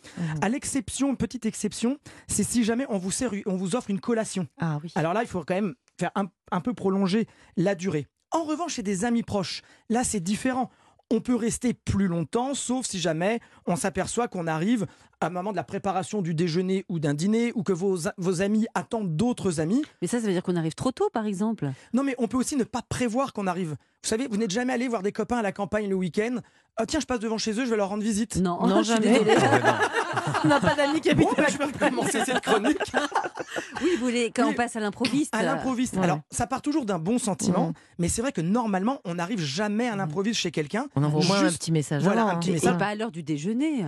À 0.40 0.48
l'exception, 0.48 1.14
petite 1.16 1.44
exception, 1.44 1.98
c'est 2.28 2.44
si 2.44 2.64
jamais 2.64 2.86
on 2.88 2.96
vous, 2.96 3.10
sert, 3.10 3.27
on 3.46 3.56
vous 3.56 3.76
offre 3.76 3.90
une 3.90 4.00
collation. 4.00 4.46
Ah 4.60 4.78
oui. 4.82 4.92
Alors 4.94 5.14
là, 5.14 5.22
il 5.22 5.28
faut 5.28 5.44
quand 5.44 5.54
même 5.54 5.74
faire 5.98 6.10
un, 6.14 6.26
un 6.50 6.60
peu 6.60 6.74
prolonger 6.74 7.26
la 7.56 7.74
durée. 7.74 8.06
En 8.30 8.44
revanche, 8.44 8.74
chez 8.74 8.82
des 8.82 9.04
amis 9.04 9.22
proches, 9.22 9.62
là, 9.88 10.04
c'est 10.04 10.20
différent. 10.20 10.70
On 11.10 11.20
peut 11.20 11.34
rester 11.34 11.72
plus 11.72 12.06
longtemps, 12.06 12.52
sauf 12.52 12.84
si 12.86 12.98
jamais 13.00 13.40
on 13.66 13.76
s'aperçoit 13.76 14.28
qu'on 14.28 14.46
arrive 14.46 14.86
à 15.20 15.28
un 15.28 15.30
moment 15.30 15.52
de 15.52 15.56
la 15.56 15.64
préparation 15.64 16.20
du 16.20 16.34
déjeuner 16.34 16.84
ou 16.90 16.98
d'un 16.98 17.14
dîner, 17.14 17.50
ou 17.54 17.62
que 17.62 17.72
vos, 17.72 17.98
vos 18.18 18.42
amis 18.42 18.66
attendent 18.74 19.16
d'autres 19.16 19.58
amis. 19.58 19.82
Mais 20.02 20.06
ça, 20.06 20.20
ça 20.20 20.26
veut 20.26 20.32
dire 20.32 20.42
qu'on 20.42 20.56
arrive 20.56 20.74
trop 20.74 20.92
tôt, 20.92 21.08
par 21.10 21.24
exemple. 21.24 21.70
Non, 21.94 22.04
mais 22.04 22.14
on 22.18 22.28
peut 22.28 22.36
aussi 22.36 22.56
ne 22.56 22.64
pas 22.64 22.82
prévoir 22.82 23.32
qu'on 23.32 23.46
arrive. 23.46 23.76
Vous 24.02 24.08
savez, 24.08 24.28
vous 24.28 24.36
n'êtes 24.36 24.50
jamais 24.52 24.72
allé 24.72 24.86
voir 24.88 25.02
des 25.02 25.12
copains 25.12 25.38
à 25.38 25.42
la 25.42 25.52
campagne 25.52 25.88
le 25.88 25.94
week-end. 25.96 26.36
Ah 26.76 26.86
tiens, 26.86 27.00
je 27.00 27.06
passe 27.06 27.18
devant 27.18 27.38
chez 27.38 27.50
eux, 27.52 27.64
je 27.64 27.70
vais 27.70 27.76
leur 27.76 27.88
rendre 27.88 28.04
visite. 28.04 28.36
Non, 28.36 28.64
Non, 28.64 28.78
je 28.78 28.92
suis 28.92 29.02
jamais. 29.02 29.18
désolée. 29.24 29.36
On 30.44 30.48
n'a 30.48 30.60
pas 30.60 30.74
d'amis 30.76 31.00
qui 31.00 31.10
habitent 31.10 31.26
Bon, 31.26 31.34
bah, 31.36 31.46
je 31.50 31.58
vais 31.58 31.72
commencer 31.72 32.24
cette 32.24 32.40
chronique 32.40 32.78
Oui, 33.82 33.88
vous 33.98 34.04
voulez, 34.04 34.30
quand 34.34 34.46
on 34.48 34.52
passe 34.52 34.76
à 34.76 34.80
l'improviste. 34.80 35.34
à 35.34 35.42
l'improviste. 35.42 35.94
Ouais. 35.96 36.04
Alors, 36.04 36.20
ça 36.30 36.46
part 36.46 36.62
toujours 36.62 36.84
d'un 36.84 36.98
bon 37.00 37.18
sentiment, 37.18 37.68
Ouais. 37.68 37.72
mais 37.98 38.08
c'est 38.08 38.22
vrai 38.22 38.30
que 38.30 38.40
normalement, 38.40 39.00
on 39.04 39.14
n'arrive 39.14 39.40
jamais 39.40 39.88
à 39.88 39.96
l'improviste 39.96 40.38
chez 40.40 40.50
quelqu'un. 40.52 40.86
On 40.94 41.02
envoie 41.02 41.20
au 41.20 41.24
moins 41.24 41.44
un 41.44 41.50
petit 41.52 41.72
message. 41.72 42.02
voilà, 42.04 42.22
avant, 42.22 42.30
un 42.30 42.36
petit 42.36 42.50
hein. 42.50 42.52
Et 42.52 42.54
message. 42.56 42.78
pas 42.78 42.86
à 42.86 42.94
l'heure 42.94 43.10
du 43.10 43.22
déjeuner. 43.24 43.84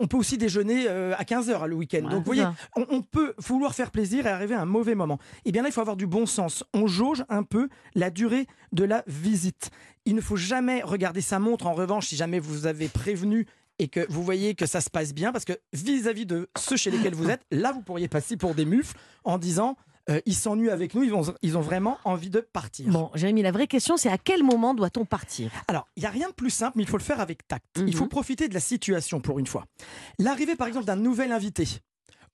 On 0.00 0.06
peut 0.06 0.16
aussi 0.16 0.38
déjeuner 0.38 0.86
euh, 0.88 1.14
à 1.16 1.24
15h 1.24 1.66
le 1.66 1.74
week-end. 1.74 2.04
Ouais, 2.04 2.10
Donc, 2.10 2.18
vous 2.20 2.24
voyez, 2.24 2.44
on, 2.76 2.86
on 2.90 3.02
peut 3.02 3.34
vouloir 3.38 3.74
faire 3.74 3.90
plaisir 3.90 4.26
et 4.26 4.30
arriver 4.30 4.54
à 4.54 4.60
un 4.60 4.66
mauvais 4.66 4.94
moment. 4.94 5.18
Et 5.44 5.52
bien 5.52 5.62
là, 5.62 5.68
il 5.68 5.72
faut 5.72 5.80
avoir 5.80 5.96
du 5.96 6.06
bon 6.06 6.26
sens. 6.26 6.64
On 6.74 6.86
jauge 6.86 7.24
un 7.28 7.42
peu 7.42 7.68
la 7.94 8.10
durée 8.10 8.46
de 8.72 8.84
la 8.84 9.04
visite. 9.06 9.70
Il 10.06 10.14
ne 10.14 10.20
faut 10.20 10.36
jamais 10.36 10.82
regarder 10.82 11.20
sa 11.20 11.38
montre. 11.38 11.66
En 11.66 11.72
revanche, 11.74 12.08
si 12.08 12.16
jamais 12.16 12.38
vous 12.38 12.66
avez 12.66 12.88
prévenu 12.88 13.46
et 13.78 13.88
que 13.88 14.06
vous 14.08 14.22
voyez 14.22 14.54
que 14.54 14.66
ça 14.66 14.80
se 14.80 14.90
passe 14.90 15.12
bien, 15.12 15.32
parce 15.32 15.44
que 15.44 15.54
vis-à-vis 15.72 16.26
de 16.26 16.48
ceux 16.56 16.76
chez 16.76 16.90
lesquels 16.90 17.14
vous 17.14 17.28
êtes, 17.30 17.42
là, 17.50 17.72
vous 17.72 17.82
pourriez 17.82 18.08
passer 18.08 18.36
pour 18.36 18.54
des 18.54 18.64
mufles 18.64 18.96
en 19.24 19.38
disant 19.38 19.76
euh, 20.10 20.20
ils 20.26 20.34
s'ennuient 20.34 20.70
avec 20.70 20.94
nous, 20.94 21.02
ils, 21.02 21.10
vont, 21.10 21.22
ils 21.42 21.56
ont 21.56 21.60
vraiment 21.62 21.98
envie 22.04 22.30
de 22.30 22.40
partir. 22.40 22.90
Bon, 22.90 23.10
Jérémy, 23.14 23.42
la 23.42 23.52
vraie 23.52 23.66
question, 23.66 23.96
c'est 23.96 24.10
à 24.10 24.18
quel 24.18 24.42
moment 24.42 24.74
doit-on 24.74 25.04
partir? 25.04 25.50
Alors, 25.68 25.86
il 25.96 26.00
n'y 26.00 26.06
a 26.06 26.10
rien 26.10 26.28
de 26.28 26.34
plus 26.34 26.50
simple, 26.50 26.74
mais 26.76 26.82
il 26.82 26.88
faut 26.88 26.98
le 26.98 27.02
faire 27.02 27.20
avec 27.20 27.46
tact. 27.48 27.64
Il 27.86 27.94
faut 27.94 28.04
Mhm. 28.04 28.08
profiter 28.10 28.48
de 28.48 28.54
la 28.54 28.60
situation 28.60 29.20
pour 29.20 29.38
une 29.38 29.46
fois. 29.46 29.64
L'arrivée, 30.18 30.56
par 30.56 30.66
exemple, 30.68 30.84
d'un 30.86 30.96
nouvel 30.96 31.32
invité. 31.32 31.66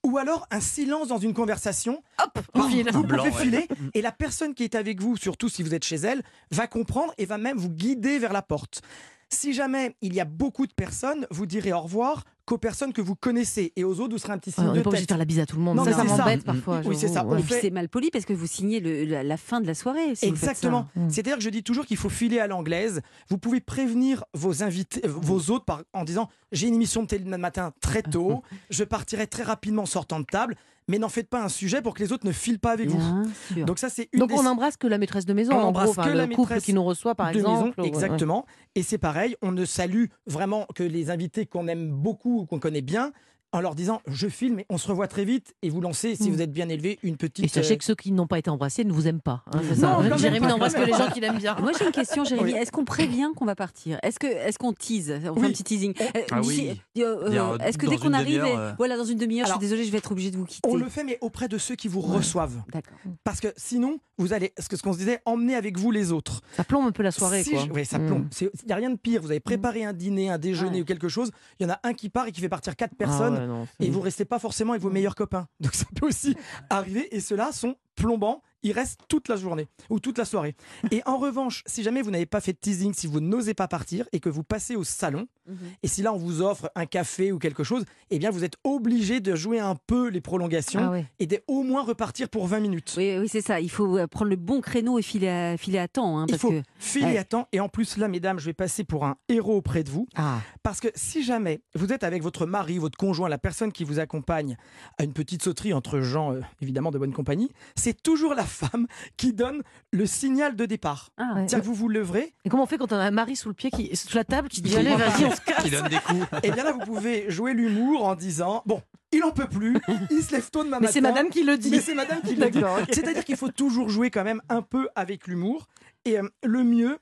Ou 0.05 0.17
alors 0.17 0.47
un 0.51 0.61
silence 0.61 1.09
dans 1.09 1.19
une 1.19 1.35
conversation. 1.35 2.03
Hop, 2.23 2.39
on 2.55 2.63
file. 2.69 2.89
Vous 2.91 3.03
Blanc, 3.05 3.19
pouvez 3.25 3.31
ouais. 3.37 3.43
filer 3.43 3.69
et 3.93 4.01
la 4.01 4.13
personne 4.13 4.55
qui 4.55 4.65
est 4.65 4.75
avec 4.75 5.01
vous, 5.01 5.17
surtout 5.17 5.51
si 5.51 5.63
vous 5.63 5.75
êtes 5.75 5.85
chez 5.85 5.97
elle, 5.97 6.23
va 6.51 6.67
comprendre 6.67 7.13
et 7.19 7.27
va 7.27 7.37
même 7.37 7.59
vous 7.59 7.69
guider 7.69 8.19
vers 8.19 8.33
la 8.33 8.41
porte. 8.43 8.81
Si 9.29 9.53
jamais 9.53 9.95
il 10.01 10.15
y 10.15 10.21
a 10.21 10.25
beaucoup 10.25 10.67
de 10.67 10.73
personnes, 10.73 11.27
vous 11.31 11.45
direz 11.47 11.73
au 11.75 11.81
revoir 11.83 12.25
qu'aux 12.45 12.59
personnes 12.59 12.93
que 12.93 13.01
vous 13.03 13.15
connaissez 13.17 13.73
et 13.77 13.85
aux 13.85 14.01
autres, 14.01 14.13
vous 14.13 14.19
serez 14.19 14.33
un 14.33 14.39
petit 14.39 14.51
signe 14.53 14.65
On 14.65 14.73
de 14.73 14.81
pas 14.81 14.89
obligé 14.91 15.03
de 15.03 15.07
tête. 15.07 15.09
faire 15.09 15.19
la 15.19 15.25
bise 15.25 15.39
à 15.41 15.47
tout 15.47 15.57
le 15.57 15.63
monde. 15.63 15.77
Non, 15.77 15.85
ça, 15.85 15.91
mais 15.91 16.09
ça 16.09 16.17
m'embête 16.17 16.45
parfois. 16.45 16.81
Oui, 16.85 16.97
c'est 16.99 17.09
ça. 17.09 17.25
On 17.27 17.31
ouais. 17.33 17.43
fait- 17.43 17.61
c'est 17.61 17.71
mal 17.71 17.89
poli 17.89 18.11
parce 18.11 18.25
que 18.25 18.33
vous 18.33 18.47
signez 18.47 18.81
le- 18.81 19.05
la, 19.05 19.23
la 19.23 19.37
fin 19.37 19.61
de 19.61 19.67
la 19.67 19.75
soirée. 19.75 20.15
si 20.15 20.27
vous. 20.27 20.33
Exactement. 20.33 20.87
Mm. 20.97 21.11
C'est-à-dire 21.11 21.37
que 21.37 21.43
je 21.43 21.51
dis 21.51 21.63
toujours 21.63 21.87
qu'il 21.87 21.97
faut 21.97 22.09
filer 22.09 22.39
à 22.41 22.47
l'anglaise. 22.47 23.01
Vous 23.29 23.39
pouvez 23.39 23.61
prévenir 23.61 24.25
vos 24.35 24.63
invités, 24.63 25.01
euh, 25.05 25.09
vos 25.11 25.51
hôtes 25.51 25.65
par- 25.65 25.83
en 25.93 26.05
disant 26.05 26.29
j'ai 26.53 26.69
une 26.69 26.75
émission 26.75 27.03
de 27.03 27.07
télé 27.09 27.25
demain 27.25 27.39
matin 27.39 27.73
très 27.81 28.03
tôt, 28.03 28.43
je 28.71 28.85
partirai 28.85 29.27
très 29.27 29.43
rapidement 29.45 29.83
en 29.83 29.87
sortant 29.87 30.19
de 30.21 30.25
table, 30.25 30.57
mais 30.89 30.99
n'en 30.99 31.09
faites 31.09 31.29
pas 31.29 31.41
un 31.45 31.49
sujet 31.49 31.83
pour 31.83 31.95
que 31.95 32.03
les 32.03 32.13
autres 32.13 32.27
ne 32.27 32.33
filent 32.33 32.59
pas 32.59 32.73
avec 32.73 32.89
vous. 32.89 32.99
Bien 32.99 33.23
sûr. 33.55 33.65
Donc 33.67 33.79
ça 33.79 33.89
c'est 33.89 34.09
une 34.13 34.19
Donc 34.19 34.31
des 34.31 34.35
on 34.35 34.43
n'embrasse 34.43 34.77
que 34.77 34.89
la 34.89 34.99
maîtresse 34.99 35.25
de 35.27 35.33
maison, 35.33 35.53
On 35.55 35.61
en 35.61 35.69
embrasse 35.69 35.93
gros, 35.93 36.03
que 36.03 36.09
le 36.09 36.15
la 36.17 36.27
couple 36.27 36.61
qui 36.61 36.75
nous 36.75 36.83
reçoit 36.83 37.15
par 37.15 37.31
de 37.31 37.37
exemple. 37.39 37.75
maison, 37.79 37.83
ouais. 37.83 37.87
exactement. 37.87 38.45
Et 38.75 38.83
c'est 38.83 38.99
pareil, 38.99 39.37
on 39.43 39.53
ne 39.53 39.65
salue 39.65 40.07
vraiment 40.27 40.67
que 40.75 40.83
les 40.83 41.11
invités 41.11 41.47
qu'on 41.47 41.69
aime 41.69 41.91
beaucoup 41.93 42.30
ou 42.39 42.47
qu'on 42.47 42.59
connaît 42.59 42.81
bien. 42.83 43.13
En 43.53 43.61
leur 43.61 43.75
disant 43.75 44.01
je 44.07 44.29
filme, 44.29 44.55
mais 44.57 44.67
on 44.71 44.79
se 44.79 44.87
revoit 44.87 45.09
très 45.09 45.25
vite 45.25 45.55
et 45.63 45.71
vous 45.71 45.81
lancez, 45.81 46.15
si 46.15 46.31
Mm. 46.31 46.33
vous 46.35 46.43
êtes 46.43 46.53
bien 46.53 46.69
élevé, 46.69 47.01
une 47.03 47.17
petite. 47.17 47.45
Et 47.45 47.49
sachez 47.49 47.75
euh, 47.75 47.77
que 47.79 47.85
ceux 47.85 47.97
qui 47.97 48.13
n'ont 48.13 48.29
pas 48.29 48.39
été 48.39 48.49
embrassés 48.49 48.85
ne 48.85 48.93
vous 48.93 49.09
aiment 49.09 49.21
pas. 49.21 49.43
hein, 49.53 49.61
Non, 49.77 50.03
ça. 50.09 50.17
Jérémy 50.19 50.41
pas, 50.41 50.49
n'embrasse 50.49 50.75
que 50.75 50.83
les 50.83 50.93
gens 50.93 51.11
qu'il 51.11 51.25
aime 51.25 51.39
bien. 51.39 51.57
Moi 51.61 51.73
j'ai 51.77 51.85
une 51.87 51.91
question, 51.91 52.25
Jérémy. 52.25 52.53
Oui. 52.53 52.59
Est-ce 52.59 52.71
qu'on 52.71 52.85
prévient 52.85 53.29
qu'on 53.35 53.47
va 53.47 53.57
partir? 53.57 53.99
Est-ce 54.05 54.21
que 54.21 54.27
est-ce 54.29 54.57
qu'on 54.59 54.73
tease? 54.73 55.11
On 55.25 55.35
fait 55.35 55.41
Oui. 55.41 55.47
un 55.47 55.51
petit 55.51 55.65
teasing. 55.65 55.95
Euh, 56.01 56.21
Ah 56.31 56.41
oui. 56.45 56.81
euh, 56.99 57.03
euh, 57.29 57.59
Est-ce 57.59 57.77
que 57.77 57.87
dès 57.87 57.97
qu'on 57.97 58.13
arrive, 58.13 58.45
et- 58.45 58.57
euh. 58.57 58.73
voilà, 58.79 58.97
dans 58.97 59.05
une 59.05 59.19
demi-heure, 59.19 59.47
je 59.47 59.51
suis 59.53 59.61
désolée, 59.61 59.85
je 59.85 59.91
vais 59.91 59.99
être 59.99 60.13
obligée 60.13 60.31
de 60.31 60.37
vous 60.37 60.45
quitter. 60.45 60.69
On 60.71 60.77
le 60.77 60.89
fait, 60.89 61.03
mais 61.03 61.19
auprès 61.21 61.49
de 61.49 61.59
ceux 61.59 61.75
qui 61.75 61.89
vous 61.89 62.01
reçoivent. 62.01 62.63
D'accord. 62.73 62.97
Parce 63.25 63.41
que 63.41 63.49
sinon, 63.57 63.99
vous 64.19 64.33
allez, 64.33 64.53
ce 64.61 64.69
que 64.69 64.77
ce 64.77 64.83
qu'on 64.83 64.93
se 64.93 64.99
disait, 64.99 65.19
emmener 65.25 65.57
avec 65.57 65.77
vous 65.79 65.91
les 65.91 66.13
autres. 66.13 66.41
Ça 66.57 66.63
plombe 66.63 66.87
un 66.87 66.93
peu 66.93 67.03
la 67.03 67.11
soirée. 67.11 67.43
Si 67.43 67.51
quoi. 67.51 67.65
je- 67.67 67.73
oui, 67.73 67.85
ça 67.85 67.99
Mm. 67.99 68.07
plombe. 68.07 68.27
C'est- 68.31 68.51
Il 68.63 68.67
n'y 68.67 68.73
a 68.73 68.77
rien 68.77 68.91
de 68.91 68.97
pire. 68.97 69.21
Vous 69.23 69.31
avez 69.31 69.41
préparé 69.41 69.85
un 69.85 69.93
dîner, 69.93 70.31
un 70.31 70.39
déjeuner 70.39 70.77
Ouais. 70.77 70.83
ou 70.83 70.85
quelque 70.85 71.09
chose. 71.09 71.31
Il 71.59 71.67
y 71.67 71.67
en 71.67 71.73
a 71.73 71.81
un 71.83 71.95
qui 71.95 72.11
part 72.11 72.27
et 72.29 72.33
qui 72.33 72.41
fait 72.41 72.49
partir 72.49 72.77
quatre 72.77 72.93
Ah 72.95 73.05
personnes. 73.05 73.40
Ouais, 73.41 73.47
non, 73.47 73.67
c'est- 73.79 73.87
Et 73.87 73.91
vous 73.91 74.01
restez 74.01 74.25
pas 74.25 74.39
forcément 74.39 74.73
avec 74.73 74.83
vos 74.83 74.91
meilleurs 74.91 75.15
copains. 75.15 75.47
Donc 75.61 75.75
ça 75.75 75.87
peut 75.95 76.07
aussi 76.07 76.37
arriver. 76.71 77.15
Et 77.15 77.21
ceux-là 77.21 77.53
sont 77.53 77.77
plombants. 77.97 78.43
Ils 78.63 78.73
restent 78.73 79.01
toute 79.09 79.29
la 79.29 79.37
journée 79.37 79.69
ou 79.89 80.01
toute 80.01 80.19
la 80.19 80.27
soirée. 80.27 80.55
Et 80.91 81.01
en 81.07 81.17
revanche, 81.17 81.63
si 81.67 81.83
jamais 81.83 82.03
vous 82.03 82.11
n'avez 82.11 82.27
pas 82.27 82.43
fait 82.43 82.53
de 82.53 82.59
teasing, 82.59 82.93
si 82.93 83.07
vous 83.07 83.21
n'osez 83.21 83.55
pas 83.55 83.69
partir 83.69 84.07
et 84.13 84.21
que 84.21 84.29
vous 84.29 84.45
passez 84.45 84.77
au 84.77 84.85
salon, 84.85 85.27
Mhm. 85.51 85.57
et 85.83 85.89
si 85.89 86.03
là 86.03 86.13
on 86.13 86.17
vous 86.17 86.43
offre 86.43 86.71
un 86.75 86.87
café 86.87 87.33
ou 87.33 87.39
quelque 87.39 87.65
chose, 87.65 87.85
eh 88.11 88.19
bien 88.19 88.31
vous 88.31 88.45
êtes 88.45 88.55
obligé 88.65 89.21
de 89.21 89.35
jouer 89.35 89.59
un 89.61 89.75
peu 89.87 90.09
les 90.09 90.21
prolongations 90.21 90.81
Ah 90.83 90.91
ouais. 90.91 91.07
et 91.19 91.27
d'au 91.27 91.63
moins 91.63 91.83
repartir 91.83 92.29
pour 92.29 92.47
20 92.47 92.61
minutes. 92.61 92.95
Oui, 92.97 93.17
oui 93.19 93.29
c'est 93.29 93.41
ça. 93.41 93.61
Il 93.61 93.71
faut 93.71 93.99
euh, 93.99 94.07
prendre 94.07 94.31
le 94.31 94.37
bon 94.37 94.61
créneau 94.61 94.99
et 94.99 95.03
filer 95.03 95.29
à, 95.29 95.57
filer 95.57 95.79
à 95.79 95.89
temps. 95.89 96.19
hein, 96.19 96.27
Il 96.29 96.39
faut 96.39 96.51
que... 96.51 96.63
filer 96.79 97.07
Ouais. 97.07 97.19
à 97.19 97.25
temps. 97.25 97.49
Et 97.53 97.61
en 97.61 97.69
plus, 97.69 97.97
là, 97.97 98.09
mesdames, 98.09 98.39
je 98.39 98.47
vais 98.47 98.53
passer 98.53 98.85
pour 98.85 99.05
un 99.05 99.17
héros 99.29 99.57
auprès 99.57 99.83
de 99.85 99.91
vous. 99.91 100.07
Ah. 100.17 100.39
Parce 100.63 100.81
que 100.81 100.89
si 100.95 101.23
jamais 101.23 101.61
vous 101.75 101.93
êtes 101.93 102.05
avec 102.05 102.23
votre 102.23 102.47
mari, 102.47 102.79
votre 102.79 102.97
conjoint, 102.99 103.29
la 103.29 103.39
personne 103.39 103.73
qui 103.73 103.85
vous 103.85 103.99
accompagne 103.99 104.57
à 104.99 105.05
une 105.05 105.13
petite 105.13 105.43
sauterie 105.43 105.73
entre 105.73 106.01
gens, 106.01 106.33
euh, 106.33 106.41
évidemment, 106.61 106.91
de 106.91 106.99
bonne 106.99 107.13
compagnie, 107.13 107.51
c'est 107.77 108.03
toujours 108.03 108.35
la 108.35 108.45
femme 108.45 108.87
qui 109.17 109.33
donne 109.33 109.63
le 109.93 110.07
signal 110.07 110.57
de 110.57 110.67
départ. 110.67 111.11
Ah, 111.17 111.35
Ouais. 111.37 111.47
Que 111.47 111.61
vous 111.65 111.75
vous 111.75 111.89
levrez, 111.89 112.33
Et 112.45 112.49
comment 112.49 112.63
on 112.65 112.67
fait 112.67 112.79
quand 112.79 112.93
on 112.93 112.97
a 112.97 113.05
un 113.05 113.11
mari 113.11 113.37
sous 113.37 113.49
le 113.49 113.55
pied, 113.55 113.71
qui, 113.71 113.95
sous 113.97 114.17
la 114.17 114.25
table, 114.25 114.49
qui 114.49 114.63
dit 114.63 114.77
allez, 114.77 114.95
vas-y, 114.97 115.25
on 115.25 115.31
Qui 115.63 115.71
donne 115.71 115.89
des 115.89 115.99
coups. 115.99 116.27
et 116.43 116.51
bien 116.51 116.65
là, 116.65 116.73
vous 116.73 116.81
pouvez 116.81 117.31
jouer 117.31 117.53
l'humour 117.55 118.05
en 118.05 118.15
disant 118.15 118.63
Bon, 118.67 118.83
il 119.13 119.23
en 119.25 119.31
peut 119.33 119.49
plus, 119.49 119.77
il 120.11 120.23
se 120.23 120.33
lève 120.33 120.49
tôt 120.51 120.65
demain 120.65 120.79
Mais 120.79 120.83
matin. 120.87 120.93
c'est 120.93 121.01
madame 121.01 121.29
qui 121.31 121.43
le 121.43 121.57
dit. 121.59 121.71
Mais 121.71 121.81
c'est 121.81 121.95
madame 121.95 122.21
qui 122.23 122.35
le 122.37 122.51
dit. 122.51 122.63
C'est-à-dire 122.93 123.25
qu'il 123.25 123.37
faut 123.37 123.51
toujours 123.51 123.89
jouer 123.89 124.11
quand 124.11 124.25
même 124.25 124.41
un 124.49 124.63
peu 124.63 124.89
avec 124.95 125.27
l'humour. 125.27 125.67
Et 126.05 126.19
euh, 126.19 126.29
le 126.43 126.65
mieux, 126.65 126.99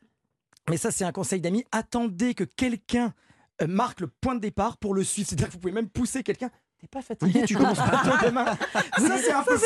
mais 0.71 0.77
ça 0.77 0.91
c'est 0.91 1.05
un 1.05 1.13
conseil 1.13 1.41
d'amis, 1.41 1.65
attendez 1.71 2.35
que 2.35 2.45
quelqu'un 2.45 3.13
euh, 3.63 3.67
marque 3.69 4.01
le 4.01 4.09
point 4.09 4.35
de 4.35 4.41
départ 4.41 4.77
pour 4.79 4.95
le 4.95 5.05
suivre. 5.05 5.29
C'est-à-dire 5.29 5.49
que 5.49 5.53
vous 5.53 5.59
pouvez 5.61 5.73
même 5.73 5.89
pousser 5.89 6.23
quelqu'un. 6.23 6.51
T'es 6.81 6.87
pas 6.87 7.03
fatigué, 7.03 7.43
tu 7.45 7.55
commences 7.57 7.79
pas 7.79 8.03
tôt 8.05 8.27
demain. 8.27 8.45
Ça 8.47 9.19
c'est 9.19 9.33
un 9.33 9.43
peu 9.43 9.57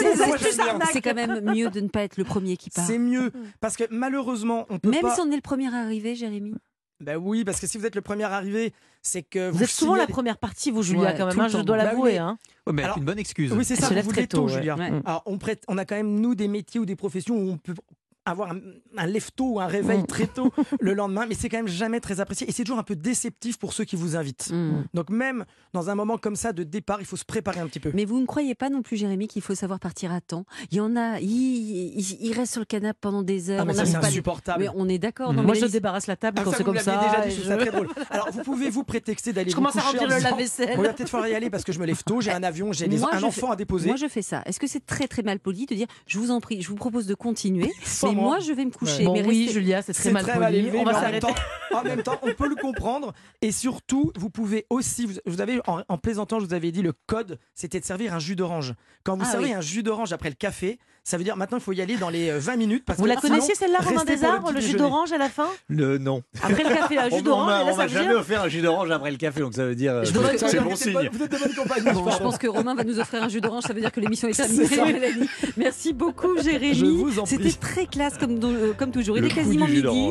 c'est 0.93 1.01
quand 1.03 1.15
même 1.15 1.41
mieux 1.55 1.69
de 1.71 1.81
ne 1.81 1.89
pas 1.89 2.03
être 2.03 2.17
le 2.17 2.25
premier 2.25 2.57
qui 2.57 2.71
part. 2.71 2.87
C'est 2.87 2.99
mieux 2.99 3.33
parce 3.61 3.77
que 3.77 3.85
malheureusement 3.91 4.67
on 4.71 4.79
peut 4.79 4.91
Même 4.91 5.03
pas. 5.03 5.15
si 5.15 5.21
on 5.21 5.31
est 5.31 5.37
le 5.37 5.43
premier 5.43 5.75
arrivé, 5.75 6.15
Jérémy. 6.15 6.55
Ben 7.03 7.17
oui, 7.17 7.45
parce 7.45 7.61
que 7.61 7.67
si 7.67 7.79
vous 7.79 7.85
êtes 7.87 7.95
le 7.97 8.01
premier 8.01 8.25
arrivé, 8.25 8.73
c'est 9.03 9.23
que 9.23 9.51
vous, 9.51 9.59
Vous 9.59 9.65
êtes 9.65 9.71
souvent 9.71 9.97
la 9.97 10.07
première 10.07 10.39
partie, 10.39 10.71
vous, 10.71 10.83
Julia, 10.83 11.03
Ouais, 11.03 11.15
quand 11.19 11.27
même. 11.27 11.39
hein, 11.41 11.49
je 11.49 11.59
dois 11.59 11.77
Bah 11.77 11.83
oui, 11.85 11.89
l'avouer. 11.91 12.13
mais- 12.13 12.19
hein. 12.19 12.39
Ouais, 12.67 12.73
mais 12.73 12.83
avec 12.83 12.85
Alors- 12.85 12.99
une 12.99 13.05
bonne 13.05 13.19
excuse. 13.19 13.53
Oui, 13.53 13.65
c'est 13.65 13.75
ça. 13.75 13.83
se 13.83 13.89
Vous 13.89 13.95
lève 13.95 14.05
vous 14.05 14.13
tôt, 14.13 14.27
tôt, 14.27 14.47
ouais. 14.47 14.53
Julia. 14.53 14.77
Ouais. 14.77 14.91
Alors, 15.05 15.23
on, 15.27 15.37
prête, 15.39 15.65
on 15.69 15.77
a 15.79 15.85
quand 15.85 15.97
même, 15.97 16.21
nous, 16.21 16.35
des 16.37 16.47
métiers 16.49 16.79
ou 16.79 16.87
des 16.87 16.95
professions 16.97 17.35
où 17.37 17.51
on 17.51 17.57
peut 17.59 17.75
avoir 18.25 18.53
un, 18.53 18.61
un 18.97 19.07
lève-tôt 19.07 19.55
ou 19.55 19.61
un 19.61 19.67
réveil 19.67 20.01
Mm. 20.03 20.07
très 20.07 20.27
tôt 20.27 20.53
le 20.81 20.95
lendemain, 20.95 21.27
mais 21.29 21.35
c'est 21.35 21.49
quand 21.49 21.57
même 21.59 21.69
jamais 21.69 22.01
très 22.01 22.21
apprécié. 22.21 22.49
Et 22.49 22.53
c'est 22.53 22.63
toujours 22.65 22.79
un 22.79 22.83
peu 22.85 22.95
déceptif 22.97 23.59
pour 23.59 23.73
ceux 23.73 23.85
qui 23.85 23.97
vous 23.97 24.17
invitent. 24.17 24.51
Hmm. 24.53 24.85
Donc, 24.95 25.11
même 25.11 25.45
dans 25.73 25.91
un 25.91 25.95
moment 25.95 26.19
comme 26.19 26.37
ça 26.37 26.53
de 26.53 26.63
départ, 26.63 26.99
il 27.01 27.07
faut 27.07 27.17
se 27.17 27.25
préparer 27.25 27.61
un 27.61 27.67
petit 27.67 27.81
peu. 27.81 27.91
Mais 27.95 28.05
vous 28.05 28.21
ne 28.21 28.27
croyez 28.27 28.55
pas 28.55 28.71
non 28.71 28.83
plus, 28.83 28.97
Jérémy, 28.97 29.27
qu'il 29.29 29.43
faut 29.43 29.55
savoir 29.55 29.81
partir 29.81 30.13
à 30.13 30.21
temps? 30.21 30.45
Il 30.71 30.77
y 30.79 30.81
en 30.81 30.95
a, 30.97 31.19
ils, 31.21 32.33
restent 32.37 32.53
sur 32.53 32.61
le 32.61 32.67
canapé 32.67 32.99
pendant 33.01 33.23
des 33.23 33.51
heures. 33.51 33.61
ah, 33.61 33.65
mais 33.65 33.73
on 33.73 33.77
ça, 33.77 33.87
c'est 33.87 33.97
insupportable. 33.97 34.65
Mais 34.65 34.69
on 34.75 34.89
est 34.89 34.99
d'accord. 34.99 35.33
Mm. 35.33 35.43
Moi, 35.43 35.55
je 35.55 35.67
débarrasse 35.67 36.07
la 36.07 36.17
table 36.17 36.39
Ah, 36.41 36.45
quand 36.45 36.51
ça, 36.53 36.59
c'est 36.59 36.65
comme 36.65 36.75
me 36.75 36.81
ça. 36.81 36.97
déjà 37.05 37.27
dit, 37.27 37.35
je 37.43 37.49
ça 37.49 37.57
très 37.57 37.71
drôle. 37.71 37.89
Alors, 38.11 38.31
vous 38.31 38.43
pouvez 38.43 38.71
vous 38.71 38.85
prétexter 38.85 39.33
d'aller 39.33 39.51
Je 39.51 39.57
vous 39.57 39.63
commence 39.63 39.77
à 39.77 39.81
remplir 39.81 40.09
le 40.09 40.19
lave-vaisselle. 40.23 40.77
Bon, 40.77 40.83
il 40.83 40.87
va 40.87 40.93
peut-être 40.93 41.09
falloir 41.11 41.29
y 41.29 41.35
aller 41.35 41.51
parce 41.51 41.65
que 41.65 41.73
je 41.73 41.79
me 41.81 41.87
lève 41.87 42.03
tôt, 42.05 42.21
j'ai 42.21 42.31
un 42.33 42.43
avion, 42.43 42.73
j'ai 42.73 42.89
des- 42.89 43.03
un 43.03 43.23
enfant 43.23 43.51
à 43.51 43.57
déposer. 43.57 43.89
Moi, 43.89 43.97
je 43.97 44.07
fais 44.09 44.23
ça. 44.23 44.43
Est-ce 44.47 44.61
que 44.61 44.67
c'est 44.67 44.85
très 44.87 45.09
très 45.09 45.23
mal 45.23 45.39
poli 45.41 45.67
de 45.67 45.75
dire 45.75 45.87
je 46.07 46.19
vous 46.19 46.31
en 46.31 46.41
prie, 46.41 46.63
je 46.63 46.69
vous 46.69 46.75
propose 46.77 47.07
de 47.07 47.15
continuer, 47.15 47.71
mais 48.03 48.12
Et 48.13 48.15
moi, 48.15 48.39
je 48.41 48.53
vais 48.53 48.65
me 48.65 48.71
coucher. 48.71 49.05
Bon, 49.05 49.13
mais 49.13 49.25
oui, 49.27 49.45
restez- 49.47 49.53
Julia, 49.53 49.83
c'est 49.83 49.93
très 49.93 50.11
mal 50.11 50.25
poli. 50.25 50.57
élevé, 50.59 50.79
On 50.79 50.85
va 50.85 50.93
mais 50.93 50.99
en 50.99 51.01
même, 51.01 51.21
s'arrêter. 51.21 51.41
temps, 51.71 51.79
en 51.79 51.83
même 51.83 52.03
temps, 52.03 52.19
on 52.23 52.33
peut 52.35 52.49
le 52.49 52.55
comprendre. 52.57 53.13
Et 53.41 53.53
surtout, 53.53 54.13
vous 54.17 54.31
pouvez 54.31 54.67
aussi, 54.71 55.07
vous, 55.07 55.15
vous 55.27 55.41
avez 55.41 55.61
en, 55.67 55.83
en 55.89 55.99
plaisantant, 55.99 56.41
je 56.41 56.47
vous 56.47 56.55
avais 56.55 56.71
dit 56.73 56.83
le 56.83 56.93
code, 57.07 57.39
c'était 57.55 57.81
de 57.81 57.85
servir 57.85 58.15
un 58.15 58.19
jus 58.19 58.37
d'orange. 58.37 58.75
Quand 59.05 59.17
vous 59.17 59.25
Ah 59.27 59.31
servez 59.31 59.47
oui. 59.47 59.55
un 59.55 59.61
jus 59.61 59.83
d'orange 59.83 60.13
après 60.13 60.29
le 60.29 60.35
café, 60.37 60.79
ça 61.05 61.17
veut 61.17 61.25
dire 61.25 61.37
maintenant 61.37 61.59
il 61.59 61.63
faut 61.63 61.73
y 61.73 61.81
aller 61.81 61.97
dans 61.97 62.11
les 62.11 62.31
euh, 62.31 62.39
20 62.39 62.57
minutes. 62.57 62.85
Parce 62.87 62.99
Vous 62.99 63.05
que 63.05 63.09
la 63.11 63.17
connaissiez 63.17 63.55
celle-là, 63.55 63.79
Romain 63.81 64.05
Desarbres, 64.05 64.49
petit 64.49 64.55
le 64.55 64.61
jus 64.61 64.77
d'orange 64.77 65.13
à 65.13 65.19
la 65.19 65.29
fin 65.29 65.49
Le 65.69 65.99
non. 65.99 66.23
Après 66.43 66.63
le 66.63 66.75
café, 66.75 66.99
un 66.99 67.09
On, 67.11 67.17
jus 67.17 67.23
d'orange, 67.23 67.53
on 67.73 67.77
m'a 67.77 67.87
jamais 67.89 68.07
dire 68.09 68.17
offert 68.19 68.43
un 68.43 68.49
jus 68.49 68.61
d'orange 68.63 68.91
après 68.91 69.11
le 69.11 69.17
café, 69.17 69.41
donc 69.41 69.55
ça 69.55 69.67
veut 69.67 69.75
dire. 69.75 69.95
euh, 69.95 70.05
c'est 70.05 70.61
bon 70.61 70.77
signe. 70.77 71.11
Vous 71.13 71.23
êtes 71.25 71.33
de 71.33 71.39
bonne 71.39 71.55
compagnie. 71.55 71.93
Bon, 71.93 72.11
je 72.11 72.19
pense 72.19 72.39
que 72.39 72.47
Romain 72.47 72.75
va 72.75 72.85
nous 72.85 72.99
offrir 73.01 73.23
un 73.23 73.29
jus 73.29 73.41
d'orange, 73.41 73.65
ça 73.65 73.73
veut 73.73 73.81
dire 73.81 73.93
que 73.93 74.01
l'émission 74.01 74.29
est 74.29 74.33
terminée. 74.33 74.93
Mélanie. 74.93 75.29
Merci 75.57 75.93
beaucoup, 75.93 76.41
Jérémy. 76.43 77.05
C'était 77.27 77.53
très 77.53 77.87
classe 77.87 78.17
comme, 78.19 78.39
euh, 78.43 78.73
comme 78.77 78.91
toujours. 78.93 79.17
Il 79.17 79.23
Le 79.23 79.29
est 79.29 79.35
quasiment 79.35 79.67
midi. 79.67 79.83